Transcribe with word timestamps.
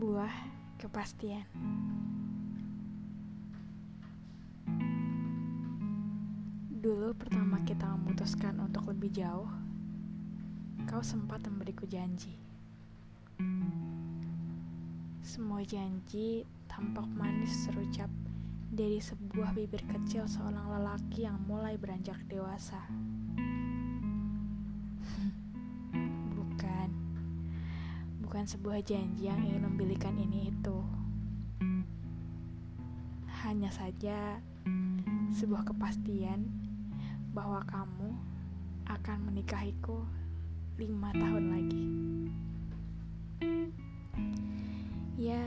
sebuah 0.00 0.32
kepastian. 0.80 1.44
Dulu 6.72 7.12
pertama 7.20 7.60
kita 7.68 7.84
memutuskan 7.84 8.64
untuk 8.64 8.88
lebih 8.88 9.12
jauh, 9.12 9.52
kau 10.88 11.04
sempat 11.04 11.44
memberiku 11.44 11.84
janji. 11.84 12.32
Semua 15.20 15.60
janji 15.68 16.48
tampak 16.64 17.04
manis 17.12 17.68
serucap 17.68 18.08
dari 18.72 19.04
sebuah 19.04 19.52
bibir 19.52 19.84
kecil 19.84 20.24
seorang 20.24 20.80
lelaki 20.80 21.28
yang 21.28 21.36
mulai 21.44 21.76
beranjak 21.76 22.16
dewasa. 22.24 22.88
Bukan 28.30 28.46
sebuah 28.46 28.78
janji 28.86 29.26
yang 29.26 29.42
ingin 29.42 29.66
membilikan 29.66 30.14
ini 30.14 30.54
itu. 30.54 30.78
Hanya 33.42 33.74
saja 33.74 34.38
sebuah 35.34 35.66
kepastian 35.66 36.46
bahwa 37.34 37.58
kamu 37.66 38.14
akan 38.86 39.18
menikahiku 39.26 40.06
lima 40.78 41.10
tahun 41.10 41.44
lagi. 41.50 41.86
Ya, 45.18 45.42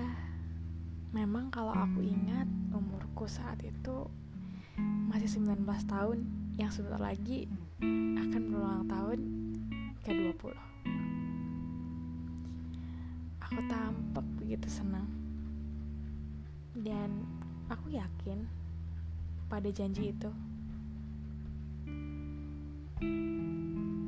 memang 1.15 1.55
kalau 1.55 1.71
aku 1.71 2.03
ingat 2.03 2.51
umurku 2.75 3.31
saat 3.31 3.63
itu 3.63 4.11
masih 5.07 5.39
19 5.39 5.63
tahun 5.87 6.27
yang 6.59 6.67
sebentar 6.67 6.99
lagi 6.99 7.47
akan 8.19 8.32
Aku 13.53 13.69
tampak 13.69 14.25
begitu 14.41 14.65
senang. 14.65 15.05
Dan 16.73 17.21
aku 17.69 17.93
yakin 17.93 18.49
pada 19.45 19.69
janji 19.69 20.09
itu. 20.09 20.33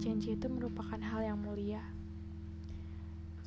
Janji 0.02 0.34
itu 0.34 0.50
merupakan 0.50 0.98
hal 0.98 1.22
yang 1.22 1.38
mulia, 1.38 1.86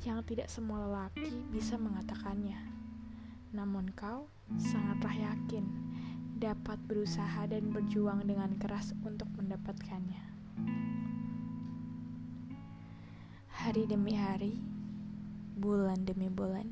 yang 0.07 0.23
tidak 0.23 0.47
semua 0.47 0.87
lelaki 0.87 1.35
bisa 1.51 1.75
mengatakannya. 1.75 2.55
Namun 3.51 3.91
kau 3.91 4.31
sangatlah 4.55 5.11
yakin 5.11 5.67
dapat 6.39 6.79
berusaha 6.87 7.43
dan 7.51 7.75
berjuang 7.75 8.23
dengan 8.23 8.55
keras 8.55 8.95
untuk 9.03 9.27
mendapatkannya. 9.35 10.23
Hari 13.51 13.83
demi 13.83 14.15
hari, 14.15 14.78
bulan 15.59 16.07
demi 16.07 16.31
bulan, 16.31 16.71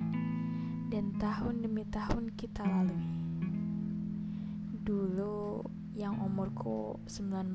dan 0.88 1.12
tahun 1.20 1.60
demi 1.60 1.84
tahun 1.92 2.32
kita 2.40 2.64
lalui. 2.64 3.04
Dulu 4.88 5.68
yang 5.92 6.16
umurku 6.24 6.96
19 7.04 7.52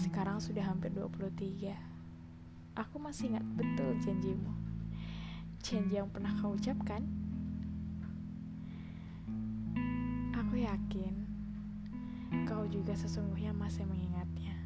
sekarang 0.00 0.40
sudah 0.40 0.64
hampir 0.64 0.88
23. 0.96 1.76
Aku 2.72 2.96
masih 2.96 3.36
ingat 3.36 3.44
betul 3.52 3.92
janjimu. 4.00 4.52
Janji 5.60 6.00
yang 6.00 6.08
pernah 6.08 6.32
kau 6.40 6.56
ucapkan. 6.56 7.04
Aku 10.40 10.56
yakin 10.56 11.14
kau 12.48 12.64
juga 12.64 12.96
sesungguhnya 12.96 13.52
masih 13.52 13.84
mengingatnya. 13.84 14.56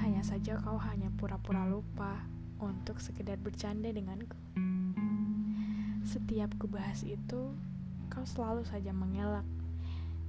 Hanya 0.00 0.24
saja 0.24 0.56
kau 0.64 0.80
hanya 0.80 1.12
pura-pura 1.12 1.68
lupa 1.68 2.24
untuk 2.60 3.02
sekedar 3.02 3.38
bercanda 3.40 3.90
denganku. 3.90 4.36
Setiap 6.04 6.52
kubahas 6.60 7.02
itu, 7.02 7.56
kau 8.12 8.24
selalu 8.28 8.62
saja 8.68 8.92
mengelak 8.92 9.46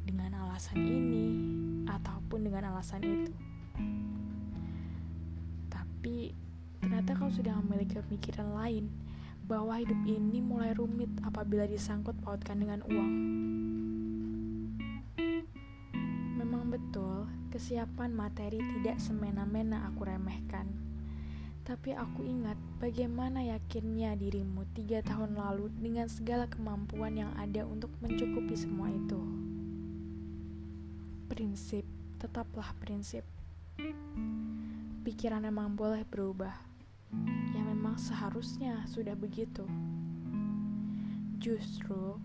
dengan 0.06 0.34
alasan 0.46 0.80
ini 0.80 1.25
ataupun 1.90 2.46
dengan 2.46 2.74
alasan 2.74 3.03
itu. 3.03 3.34
Tapi 5.69 6.31
ternyata 6.80 7.18
kau 7.18 7.34
sudah 7.34 7.58
memiliki 7.62 7.97
pemikiran 8.00 8.53
lain 8.53 8.88
bahwa 9.46 9.78
hidup 9.78 9.97
ini 10.09 10.41
mulai 10.41 10.74
rumit 10.74 11.09
apabila 11.22 11.69
disangkut 11.69 12.18
pautkan 12.25 12.58
dengan 12.58 12.81
uang. 12.85 13.14
Memang 16.41 16.74
betul, 16.74 17.30
kesiapan 17.53 18.14
materi 18.14 18.58
tidak 18.58 18.97
semena-mena 18.97 19.85
aku 19.90 20.09
remehkan. 20.09 20.94
Tapi 21.66 21.98
aku 21.98 22.22
ingat 22.22 22.56
bagaimana 22.78 23.42
yakinnya 23.42 24.14
dirimu 24.14 24.70
tiga 24.78 25.02
tahun 25.02 25.34
lalu 25.34 25.74
dengan 25.81 26.06
segala 26.06 26.46
kemampuan 26.46 27.18
yang 27.18 27.34
ada 27.36 27.66
untuk 27.66 27.90
mencukupi 28.06 28.53
semua 28.53 28.94
itu 28.94 29.18
prinsip 31.26 31.84
tetaplah 32.22 32.72
prinsip. 32.80 33.28
Pikiran 35.03 35.44
memang 35.44 35.76
boleh 35.76 36.08
berubah, 36.08 36.56
ya 37.52 37.62
memang 37.62 38.00
seharusnya 38.00 38.88
sudah 38.88 39.14
begitu. 39.14 39.68
Justru, 41.38 42.18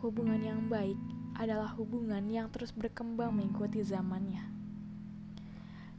hubungan 0.00 0.40
yang 0.42 0.66
baik 0.66 0.98
adalah 1.36 1.70
hubungan 1.76 2.24
yang 2.32 2.48
terus 2.50 2.72
berkembang 2.72 3.36
mengikuti 3.36 3.84
zamannya. 3.84 4.61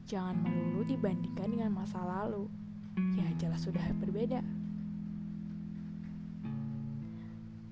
Jangan 0.03 0.35
melulu 0.43 0.83
dibandingkan 0.87 1.47
dengan 1.47 1.71
masa 1.71 2.03
lalu, 2.03 2.47
ya 3.15 3.27
jelas 3.39 3.63
sudah 3.63 3.83
berbeda. 3.97 4.43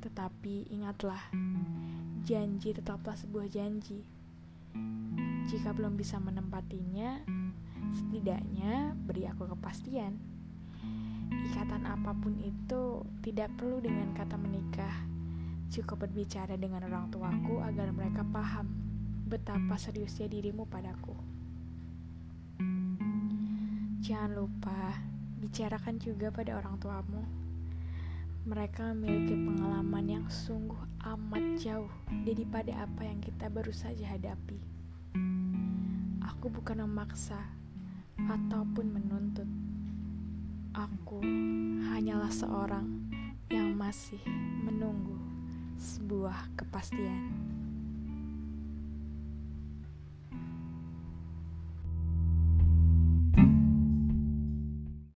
Tetapi 0.01 0.71
ingatlah, 0.71 1.21
janji 2.23 2.71
tetaplah 2.73 3.15
sebuah 3.15 3.47
janji 3.51 4.21
jika 5.51 5.75
belum 5.75 5.99
bisa 5.99 6.15
menempatinya, 6.15 7.27
setidaknya 7.91 8.95
beri 8.95 9.27
aku 9.27 9.51
kepastian. 9.51 10.15
Ikatan 11.51 11.83
apa 11.83 12.15
pun 12.15 12.39
itu 12.39 13.03
tidak 13.19 13.51
perlu 13.59 13.83
dengan 13.83 14.15
kata 14.15 14.39
menikah. 14.39 14.95
Cukup 15.67 16.07
berbicara 16.07 16.55
dengan 16.55 16.87
orang 16.87 17.11
tuaku 17.11 17.59
agar 17.63 17.91
mereka 17.91 18.23
paham 18.23 18.71
betapa 19.27 19.75
seriusnya 19.75 20.31
dirimu 20.31 20.67
padaku. 20.71 21.15
Jangan 24.11 24.43
lupa 24.43 24.99
bicarakan 25.39 25.95
juga 25.95 26.35
pada 26.35 26.59
orang 26.59 26.75
tuamu. 26.83 27.23
Mereka 28.43 28.91
memiliki 28.91 29.39
pengalaman 29.39 30.03
yang 30.03 30.27
sungguh 30.27 30.99
amat 31.15 31.55
jauh 31.55 31.87
daripada 32.27 32.75
apa 32.83 33.07
yang 33.07 33.23
kita 33.23 33.47
baru 33.47 33.71
saja 33.71 34.11
hadapi. 34.11 34.59
Aku 36.27 36.51
bukan 36.51 36.83
memaksa 36.83 37.39
ataupun 38.19 38.91
menuntut. 38.91 39.47
Aku 40.75 41.23
hanyalah 41.95 42.35
seorang 42.35 42.91
yang 43.47 43.71
masih 43.79 44.19
menunggu 44.67 45.15
sebuah 45.79 46.51
kepastian. 46.59 47.50